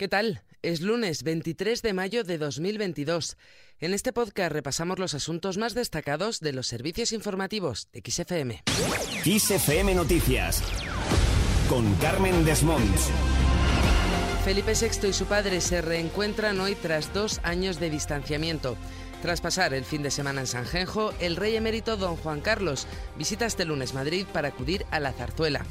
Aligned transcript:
¿Qué 0.00 0.08
tal? 0.08 0.40
Es 0.62 0.80
lunes 0.80 1.24
23 1.24 1.82
de 1.82 1.92
mayo 1.92 2.24
de 2.24 2.38
2022. 2.38 3.36
En 3.80 3.92
este 3.92 4.14
podcast 4.14 4.50
repasamos 4.50 4.98
los 4.98 5.12
asuntos 5.12 5.58
más 5.58 5.74
destacados 5.74 6.40
de 6.40 6.54
los 6.54 6.68
servicios 6.68 7.12
informativos 7.12 7.86
de 7.92 8.00
XFM. 8.10 8.62
XFM 9.22 9.94
Noticias 9.94 10.62
con 11.68 11.94
Carmen 11.96 12.46
Desmonts. 12.46 13.10
Felipe 14.42 14.72
VI 14.72 15.08
y 15.08 15.12
su 15.12 15.26
padre 15.26 15.60
se 15.60 15.82
reencuentran 15.82 16.58
hoy 16.60 16.76
tras 16.76 17.12
dos 17.12 17.38
años 17.42 17.78
de 17.78 17.90
distanciamiento. 17.90 18.78
Tras 19.20 19.42
pasar 19.42 19.74
el 19.74 19.84
fin 19.84 20.02
de 20.02 20.10
semana 20.10 20.40
en 20.40 20.46
Sanjenjo, 20.46 21.12
el 21.20 21.36
rey 21.36 21.56
emérito 21.56 21.98
don 21.98 22.16
Juan 22.16 22.40
Carlos 22.40 22.86
visita 23.18 23.44
este 23.44 23.66
lunes 23.66 23.92
Madrid 23.92 24.24
para 24.32 24.48
acudir 24.48 24.86
a 24.90 24.98
la 24.98 25.12
zarzuela. 25.12 25.66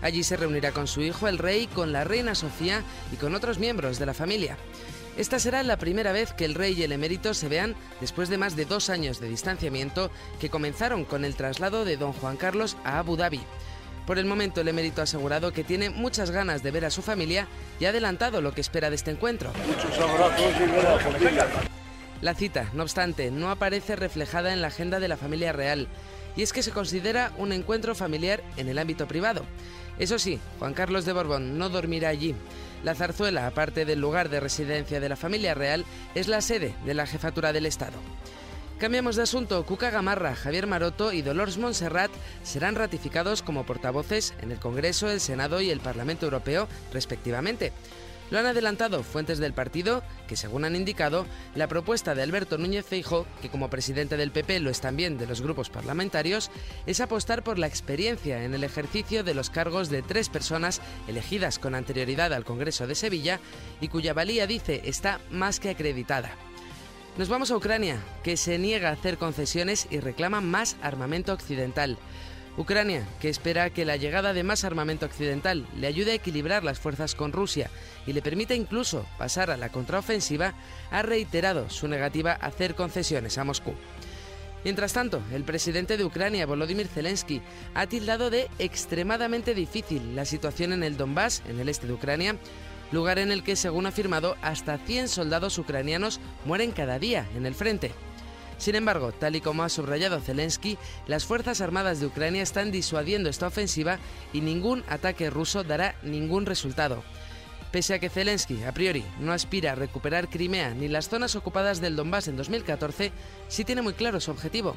Allí 0.00 0.22
se 0.22 0.36
reunirá 0.36 0.72
con 0.72 0.86
su 0.86 1.00
hijo 1.00 1.28
el 1.28 1.38
rey, 1.38 1.66
con 1.66 1.92
la 1.92 2.04
reina 2.04 2.34
Sofía 2.34 2.82
y 3.12 3.16
con 3.16 3.34
otros 3.34 3.58
miembros 3.58 3.98
de 3.98 4.06
la 4.06 4.14
familia. 4.14 4.56
Esta 5.16 5.40
será 5.40 5.64
la 5.64 5.78
primera 5.78 6.12
vez 6.12 6.32
que 6.32 6.44
el 6.44 6.54
rey 6.54 6.74
y 6.78 6.84
el 6.84 6.92
emérito 6.92 7.34
se 7.34 7.48
vean 7.48 7.74
después 8.00 8.28
de 8.28 8.38
más 8.38 8.54
de 8.54 8.66
dos 8.66 8.88
años 8.88 9.18
de 9.18 9.28
distanciamiento 9.28 10.12
que 10.38 10.48
comenzaron 10.48 11.04
con 11.04 11.24
el 11.24 11.34
traslado 11.34 11.84
de 11.84 11.96
don 11.96 12.12
Juan 12.12 12.36
Carlos 12.36 12.76
a 12.84 13.00
Abu 13.00 13.16
Dhabi. 13.16 13.40
Por 14.06 14.18
el 14.18 14.26
momento 14.26 14.60
el 14.60 14.68
emérito 14.68 15.00
ha 15.00 15.04
asegurado 15.04 15.52
que 15.52 15.64
tiene 15.64 15.90
muchas 15.90 16.30
ganas 16.30 16.62
de 16.62 16.70
ver 16.70 16.84
a 16.84 16.90
su 16.90 17.02
familia 17.02 17.48
y 17.80 17.86
ha 17.86 17.88
adelantado 17.88 18.40
lo 18.40 18.52
que 18.52 18.60
espera 18.60 18.90
de 18.90 18.96
este 18.96 19.10
encuentro. 19.10 19.52
La 22.22 22.34
cita, 22.34 22.70
no 22.72 22.84
obstante, 22.84 23.30
no 23.30 23.50
aparece 23.50 23.96
reflejada 23.96 24.52
en 24.52 24.62
la 24.62 24.68
agenda 24.68 25.00
de 25.00 25.08
la 25.08 25.16
familia 25.16 25.52
real 25.52 25.88
y 26.36 26.42
es 26.42 26.52
que 26.52 26.62
se 26.62 26.70
considera 26.70 27.32
un 27.36 27.52
encuentro 27.52 27.96
familiar 27.96 28.42
en 28.56 28.68
el 28.68 28.78
ámbito 28.78 29.08
privado. 29.08 29.44
Eso 29.98 30.18
sí, 30.18 30.38
Juan 30.58 30.74
Carlos 30.74 31.04
de 31.04 31.12
Borbón 31.12 31.58
no 31.58 31.68
dormirá 31.68 32.08
allí. 32.08 32.34
La 32.84 32.94
zarzuela, 32.94 33.46
aparte 33.46 33.84
del 33.84 34.00
lugar 34.00 34.28
de 34.28 34.40
residencia 34.40 35.00
de 35.00 35.08
la 35.08 35.16
familia 35.16 35.54
real, 35.54 35.84
es 36.14 36.28
la 36.28 36.40
sede 36.40 36.74
de 36.84 36.94
la 36.94 37.06
jefatura 37.06 37.52
del 37.52 37.66
Estado. 37.66 37.98
Cambiamos 38.78 39.16
de 39.16 39.22
asunto. 39.22 39.66
Cuca 39.66 39.90
Gamarra, 39.90 40.36
Javier 40.36 40.68
Maroto 40.68 41.12
y 41.12 41.22
Dolores 41.22 41.58
Montserrat 41.58 42.12
serán 42.44 42.76
ratificados 42.76 43.42
como 43.42 43.66
portavoces 43.66 44.34
en 44.40 44.52
el 44.52 44.60
Congreso, 44.60 45.10
el 45.10 45.18
Senado 45.18 45.60
y 45.60 45.70
el 45.70 45.80
Parlamento 45.80 46.26
Europeo, 46.26 46.68
respectivamente. 46.92 47.72
Lo 48.30 48.38
han 48.38 48.46
adelantado 48.46 49.02
fuentes 49.02 49.38
del 49.38 49.54
partido, 49.54 50.02
que 50.26 50.36
según 50.36 50.64
han 50.64 50.76
indicado, 50.76 51.26
la 51.54 51.66
propuesta 51.66 52.14
de 52.14 52.22
Alberto 52.22 52.58
Núñez 52.58 52.84
Feijo, 52.84 53.26
que 53.40 53.48
como 53.48 53.70
presidente 53.70 54.16
del 54.16 54.32
PP 54.32 54.60
lo 54.60 54.70
es 54.70 54.80
también 54.80 55.16
de 55.16 55.26
los 55.26 55.40
grupos 55.40 55.70
parlamentarios, 55.70 56.50
es 56.86 57.00
apostar 57.00 57.42
por 57.42 57.58
la 57.58 57.66
experiencia 57.66 58.44
en 58.44 58.54
el 58.54 58.64
ejercicio 58.64 59.24
de 59.24 59.34
los 59.34 59.48
cargos 59.48 59.88
de 59.88 60.02
tres 60.02 60.28
personas 60.28 60.82
elegidas 61.06 61.58
con 61.58 61.74
anterioridad 61.74 62.34
al 62.34 62.44
Congreso 62.44 62.86
de 62.86 62.94
Sevilla 62.94 63.40
y 63.80 63.88
cuya 63.88 64.12
valía, 64.12 64.46
dice, 64.46 64.82
está 64.84 65.20
más 65.30 65.58
que 65.58 65.70
acreditada. 65.70 66.30
Nos 67.16 67.28
vamos 67.28 67.50
a 67.50 67.56
Ucrania, 67.56 67.98
que 68.22 68.36
se 68.36 68.58
niega 68.58 68.90
a 68.90 68.92
hacer 68.92 69.18
concesiones 69.18 69.88
y 69.90 70.00
reclama 70.00 70.40
más 70.40 70.76
armamento 70.82 71.32
occidental. 71.32 71.98
Ucrania, 72.58 73.06
que 73.20 73.28
espera 73.28 73.70
que 73.70 73.84
la 73.84 73.96
llegada 73.96 74.32
de 74.32 74.42
más 74.42 74.64
armamento 74.64 75.06
occidental 75.06 75.64
le 75.76 75.86
ayude 75.86 76.10
a 76.10 76.14
equilibrar 76.14 76.64
las 76.64 76.80
fuerzas 76.80 77.14
con 77.14 77.32
Rusia 77.32 77.70
y 78.04 78.12
le 78.12 78.20
permita 78.20 78.52
incluso 78.52 79.06
pasar 79.16 79.52
a 79.52 79.56
la 79.56 79.68
contraofensiva, 79.68 80.54
ha 80.90 81.02
reiterado 81.02 81.70
su 81.70 81.86
negativa 81.86 82.32
a 82.32 82.46
hacer 82.46 82.74
concesiones 82.74 83.38
a 83.38 83.44
Moscú. 83.44 83.74
Mientras 84.64 84.92
tanto, 84.92 85.22
el 85.32 85.44
presidente 85.44 85.96
de 85.96 86.04
Ucrania, 86.04 86.46
Volodymyr 86.46 86.88
Zelensky, 86.88 87.40
ha 87.74 87.86
tildado 87.86 88.28
de 88.28 88.48
extremadamente 88.58 89.54
difícil 89.54 90.16
la 90.16 90.24
situación 90.24 90.72
en 90.72 90.82
el 90.82 90.96
Donbass, 90.96 91.44
en 91.48 91.60
el 91.60 91.68
este 91.68 91.86
de 91.86 91.92
Ucrania, 91.92 92.36
lugar 92.90 93.20
en 93.20 93.30
el 93.30 93.44
que, 93.44 93.54
según 93.54 93.86
ha 93.86 93.90
afirmado, 93.90 94.36
hasta 94.42 94.78
100 94.78 95.06
soldados 95.06 95.58
ucranianos 95.58 96.18
mueren 96.44 96.72
cada 96.72 96.98
día 96.98 97.24
en 97.36 97.46
el 97.46 97.54
frente. 97.54 97.92
Sin 98.58 98.74
embargo, 98.74 99.12
tal 99.12 99.36
y 99.36 99.40
como 99.40 99.62
ha 99.62 99.68
subrayado 99.68 100.20
Zelensky, 100.20 100.76
las 101.06 101.24
Fuerzas 101.24 101.60
Armadas 101.60 102.00
de 102.00 102.06
Ucrania 102.06 102.42
están 102.42 102.70
disuadiendo 102.72 103.30
esta 103.30 103.46
ofensiva 103.46 103.98
y 104.32 104.40
ningún 104.40 104.84
ataque 104.88 105.30
ruso 105.30 105.64
dará 105.64 105.94
ningún 106.02 106.44
resultado. 106.44 107.02
Pese 107.70 107.94
a 107.94 107.98
que 107.98 108.08
Zelensky, 108.08 108.64
a 108.64 108.72
priori, 108.72 109.04
no 109.20 109.32
aspira 109.32 109.72
a 109.72 109.74
recuperar 109.74 110.28
Crimea 110.28 110.70
ni 110.70 110.88
las 110.88 111.08
zonas 111.08 111.36
ocupadas 111.36 111.80
del 111.80 111.96
Donbass 111.96 112.28
en 112.28 112.36
2014, 112.36 113.12
sí 113.46 113.64
tiene 113.64 113.82
muy 113.82 113.92
claro 113.92 114.20
su 114.20 114.30
objetivo. 114.30 114.74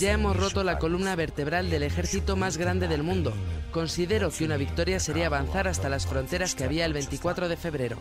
Ya 0.00 0.12
hemos 0.12 0.36
roto 0.36 0.64
la 0.64 0.78
columna 0.78 1.16
vertebral 1.16 1.70
del 1.70 1.82
ejército 1.82 2.36
más 2.36 2.56
grande 2.56 2.88
del 2.88 3.02
mundo. 3.02 3.34
Considero 3.72 4.30
que 4.30 4.44
una 4.44 4.56
victoria 4.56 5.00
sería 5.00 5.26
avanzar 5.26 5.68
hasta 5.68 5.88
las 5.88 6.06
fronteras 6.06 6.54
que 6.54 6.64
había 6.64 6.86
el 6.86 6.92
24 6.92 7.48
de 7.48 7.56
febrero. 7.56 7.98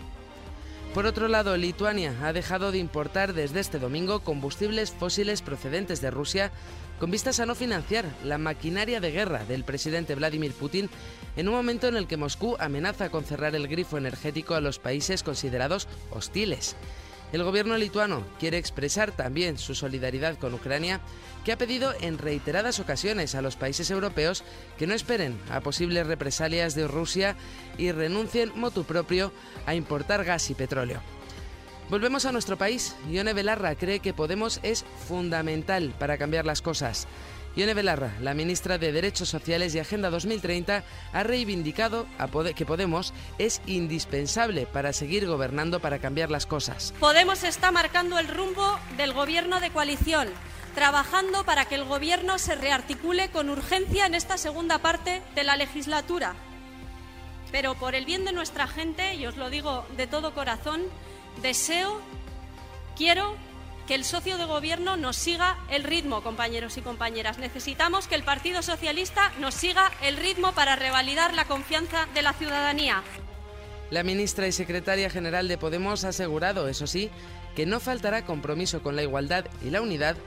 Por 0.95 1.07
otro 1.07 1.27
lado, 1.27 1.57
Lituania 1.57 2.15
ha 2.23 2.31
dejado 2.31 2.71
de 2.71 2.77
importar 2.77 3.33
desde 3.33 3.59
este 3.59 3.79
domingo 3.79 4.21
combustibles 4.21 4.91
fósiles 4.91 5.41
procedentes 5.41 5.99
de 5.99 6.09
Rusia 6.09 6.53
con 7.01 7.11
vistas 7.11 7.41
a 7.41 7.45
no 7.45 7.53
financiar 7.53 8.05
la 8.23 8.37
maquinaria 8.37 9.01
de 9.01 9.11
guerra 9.11 9.43
del 9.43 9.65
presidente 9.65 10.15
Vladimir 10.15 10.53
Putin 10.53 10.89
en 11.35 11.49
un 11.49 11.53
momento 11.53 11.89
en 11.89 11.97
el 11.97 12.07
que 12.07 12.15
Moscú 12.15 12.55
amenaza 12.59 13.09
con 13.09 13.25
cerrar 13.25 13.55
el 13.55 13.67
grifo 13.67 13.97
energético 13.97 14.55
a 14.55 14.61
los 14.61 14.79
países 14.79 15.21
considerados 15.21 15.89
hostiles. 16.11 16.77
El 17.35 17.43
gobierno 17.43 17.77
lituano 17.77 18.23
quiere 18.39 18.57
expresar 18.57 19.11
también 19.11 19.57
su 19.57 19.75
solidaridad 19.75 20.37
con 20.37 20.53
Ucrania, 20.53 21.01
que 21.43 21.51
ha 21.51 21.57
pedido 21.57 21.93
en 21.99 22.17
reiteradas 22.17 22.79
ocasiones 22.79 23.35
a 23.35 23.41
los 23.41 23.57
países 23.57 23.91
europeos 23.91 24.45
que 24.77 24.87
no 24.87 24.93
esperen 24.93 25.37
a 25.51 25.59
posibles 25.59 26.07
represalias 26.07 26.75
de 26.75 26.87
Rusia 26.87 27.35
y 27.77 27.91
renuncien 27.91 28.53
motu 28.55 28.85
propio 28.85 29.33
a 29.65 29.75
importar 29.75 30.23
gas 30.23 30.49
y 30.49 30.53
petróleo. 30.53 31.01
Volvemos 31.89 32.23
a 32.23 32.31
nuestro 32.31 32.57
país. 32.57 32.95
Ione 33.11 33.33
Belarra 33.33 33.75
cree 33.75 33.99
que 33.99 34.13
Podemos 34.13 34.61
es 34.63 34.85
fundamental 35.05 35.93
para 35.99 36.17
cambiar 36.17 36.45
las 36.45 36.61
cosas. 36.61 37.05
Ione 37.55 37.73
Belarra, 37.73 38.11
la 38.19 38.33
ministra 38.33 38.77
de 38.77 38.91
Derechos 38.91 39.29
Sociales 39.29 39.73
y 39.73 39.79
Agenda 39.79 40.09
2030, 40.09 40.83
ha 41.13 41.23
reivindicado 41.23 42.05
que 42.53 42.65
Podemos 42.65 43.13
es 43.37 43.61
indispensable 43.65 44.65
para 44.65 44.91
seguir 44.91 45.25
gobernando 45.25 45.79
para 45.79 45.99
cambiar 45.99 46.29
las 46.29 46.45
cosas. 46.45 46.93
Podemos 46.99 47.43
está 47.43 47.71
marcando 47.71 48.19
el 48.19 48.27
rumbo 48.27 48.77
del 48.97 49.13
gobierno 49.13 49.61
de 49.61 49.69
coalición, 49.69 50.27
trabajando 50.73 51.45
para 51.45 51.63
que 51.63 51.75
el 51.75 51.85
gobierno 51.85 52.39
se 52.39 52.55
rearticule 52.55 53.29
con 53.29 53.49
urgencia 53.49 54.05
en 54.05 54.15
esta 54.15 54.37
segunda 54.37 54.79
parte 54.79 55.21
de 55.33 55.43
la 55.45 55.55
legislatura. 55.55 56.35
Pero 57.53 57.75
por 57.75 57.95
el 57.95 58.05
bien 58.05 58.25
de 58.25 58.33
nuestra 58.33 58.67
gente, 58.67 59.15
y 59.15 59.25
os 59.27 59.37
lo 59.37 59.49
digo 59.49 59.85
de 59.95 60.07
todo 60.07 60.33
corazón, 60.33 60.81
deseo, 61.41 62.01
quiero 62.97 63.37
que 63.87 63.95
el 63.95 64.03
socio 64.03 64.37
de 64.37 64.45
gobierno 64.45 64.97
nos 64.97 65.15
siga 65.15 65.57
el 65.69 65.83
ritmo, 65.83 66.21
compañeros 66.23 66.77
y 66.77 66.81
compañeras. 66.81 67.37
Necesitamos 67.37 68.07
que 68.07 68.15
el 68.15 68.23
Partido 68.23 68.61
Socialista 68.61 69.31
nos 69.39 69.53
siga 69.53 69.91
el 70.01 70.17
ritmo 70.17 70.53
para 70.53 70.75
revalidar 70.75 71.33
la 71.33 71.45
confianza 71.45 72.07
de 72.13 72.21
la 72.21 72.33
ciudadanía. 72.33 73.03
La 73.91 74.03
ministra 74.03 74.47
y 74.47 74.51
secretaria 74.51 75.09
general 75.09 75.47
de 75.47 75.57
Podemos 75.57 76.03
ha 76.03 76.09
asegurado, 76.09 76.67
eso 76.67 76.87
sí, 76.87 77.11
que 77.55 77.65
no 77.65 77.79
faltará 77.79 78.25
compromiso 78.25 78.81
con 78.81 78.95
la 78.95 79.03
igualdad 79.03 79.45
y 79.63 79.69
la 79.69 79.81
unidad 79.81 80.17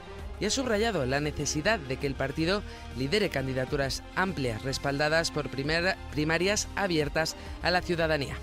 y 0.40 0.46
ha 0.46 0.50
subrayado 0.50 1.04
la 1.06 1.20
necesidad 1.20 1.80
de 1.80 1.96
que 1.96 2.06
el 2.06 2.14
partido 2.14 2.62
lidere 2.96 3.28
candidaturas 3.28 4.04
amplias 4.14 4.62
respaldadas 4.62 5.32
por 5.32 5.48
primarias 5.50 6.68
abiertas 6.76 7.34
a 7.62 7.72
la 7.72 7.82
ciudadanía. 7.82 8.36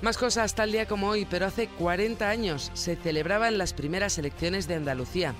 Más 0.00 0.16
cosas 0.16 0.54
tal 0.54 0.70
día 0.70 0.86
como 0.86 1.08
hoy, 1.08 1.26
pero 1.28 1.46
hace 1.46 1.66
40 1.66 2.28
años 2.28 2.70
se 2.74 2.94
celebraban 2.94 3.58
las 3.58 3.72
primeras 3.72 4.16
elecciones 4.16 4.68
de 4.68 4.76
Andalucía. 4.76 5.34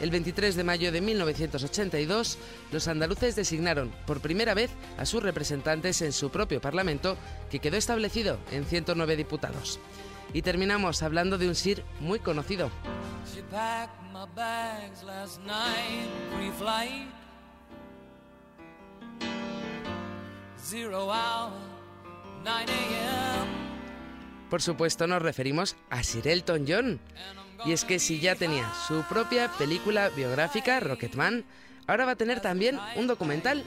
El 0.00 0.10
23 0.10 0.56
de 0.56 0.64
mayo 0.64 0.92
de 0.92 1.02
1982, 1.02 2.38
los 2.72 2.88
andaluces 2.88 3.36
designaron 3.36 3.92
por 4.06 4.20
primera 4.20 4.54
vez 4.54 4.70
a 4.96 5.04
sus 5.04 5.22
representantes 5.22 6.00
en 6.00 6.12
su 6.12 6.30
propio 6.30 6.58
Parlamento, 6.58 7.18
que 7.50 7.58
quedó 7.58 7.76
establecido 7.76 8.38
en 8.50 8.64
109 8.64 9.16
diputados. 9.16 9.78
Y 10.32 10.40
terminamos 10.40 11.02
hablando 11.02 11.36
de 11.36 11.48
un 11.48 11.54
SIR 11.54 11.84
muy 12.00 12.18
conocido. 12.18 12.70
Por 24.50 24.62
supuesto 24.62 25.06
nos 25.06 25.22
referimos 25.22 25.76
a 25.90 26.02
Sir 26.02 26.28
Elton 26.28 26.64
John. 26.66 27.00
Y 27.64 27.72
es 27.72 27.84
que 27.84 27.98
si 27.98 28.20
ya 28.20 28.34
tenía 28.34 28.70
su 28.86 29.02
propia 29.02 29.50
película 29.58 30.08
biográfica, 30.10 30.80
Rocketman, 30.80 31.44
ahora 31.86 32.06
va 32.06 32.12
a 32.12 32.16
tener 32.16 32.40
también 32.40 32.78
un 32.96 33.06
documental. 33.06 33.64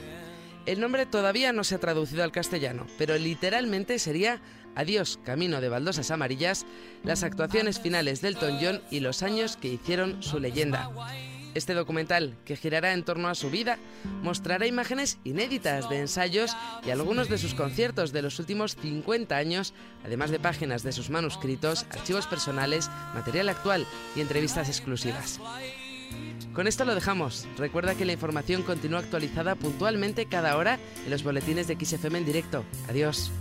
El 0.65 0.79
nombre 0.79 1.05
todavía 1.05 1.51
no 1.53 1.63
se 1.63 1.75
ha 1.75 1.79
traducido 1.79 2.23
al 2.23 2.31
castellano, 2.31 2.87
pero 2.97 3.17
literalmente 3.17 3.99
sería 3.99 4.41
Adiós, 4.75 5.19
Camino 5.25 5.59
de 5.59 5.69
Baldosas 5.69 6.11
Amarillas, 6.11 6.65
las 7.03 7.23
actuaciones 7.23 7.79
finales 7.79 8.21
del 8.21 8.35
Elton 8.35 8.57
John 8.61 8.81
y 8.89 9.01
los 9.01 9.21
años 9.23 9.57
que 9.57 9.67
hicieron 9.67 10.23
su 10.23 10.39
leyenda. 10.39 10.89
Este 11.53 11.73
documental, 11.73 12.35
que 12.45 12.55
girará 12.55 12.93
en 12.93 13.03
torno 13.03 13.27
a 13.27 13.35
su 13.35 13.49
vida, 13.49 13.77
mostrará 14.21 14.65
imágenes 14.67 15.17
inéditas 15.23 15.89
de 15.89 15.99
ensayos 15.99 16.55
y 16.85 16.91
algunos 16.91 17.29
de 17.29 17.37
sus 17.37 17.53
conciertos 17.53 18.11
de 18.11 18.21
los 18.21 18.39
últimos 18.39 18.75
50 18.75 19.35
años, 19.35 19.73
además 20.05 20.31
de 20.31 20.39
páginas 20.39 20.83
de 20.83 20.91
sus 20.91 21.09
manuscritos, 21.09 21.85
archivos 21.91 22.27
personales, 22.27 22.89
material 23.13 23.49
actual 23.49 23.85
y 24.15 24.21
entrevistas 24.21 24.69
exclusivas. 24.69 25.39
Con 26.53 26.67
esto 26.67 26.85
lo 26.85 26.95
dejamos. 26.95 27.47
Recuerda 27.57 27.95
que 27.95 28.05
la 28.05 28.13
información 28.13 28.63
continúa 28.63 28.99
actualizada 28.99 29.55
puntualmente 29.55 30.25
cada 30.25 30.57
hora 30.57 30.79
en 31.05 31.11
los 31.11 31.23
boletines 31.23 31.67
de 31.67 31.77
XFM 31.79 32.17
en 32.17 32.25
directo. 32.25 32.65
Adiós. 32.89 33.31